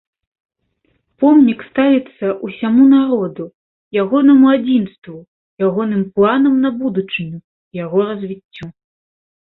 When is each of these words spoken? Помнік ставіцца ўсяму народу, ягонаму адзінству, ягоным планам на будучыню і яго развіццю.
Помнік 1.23 1.59
ставіцца 1.71 2.25
ўсяму 2.47 2.83
народу, 2.95 3.45
ягонаму 4.05 4.45
адзінству, 4.55 5.17
ягоным 5.69 6.01
планам 6.17 6.55
на 6.65 6.69
будучыню 6.83 7.37
і 7.43 7.75
яго 7.85 7.99
развіццю. 8.11 8.65